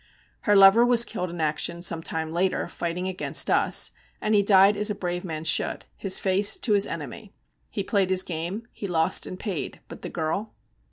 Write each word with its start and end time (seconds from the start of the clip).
Her 0.49 0.55
lover 0.55 0.83
was 0.83 1.05
killed 1.05 1.29
in 1.29 1.39
action 1.39 1.83
some 1.83 2.01
time 2.01 2.31
later 2.31 2.67
fighting 2.67 3.07
against 3.07 3.51
us, 3.51 3.91
and 4.19 4.33
he 4.33 4.41
died 4.41 4.75
as 4.75 4.89
a 4.89 4.95
brave 4.95 5.23
man 5.23 5.43
should, 5.43 5.85
his 5.95 6.19
face 6.19 6.57
to 6.57 6.73
his 6.73 6.87
enemy. 6.87 7.31
He 7.69 7.83
played 7.83 8.09
his 8.09 8.23
game, 8.23 8.65
he 8.73 8.87
lost, 8.87 9.27
and 9.27 9.39
paid; 9.39 9.79
but 9.87 10.01
the 10.01 10.09
girl? 10.09 10.55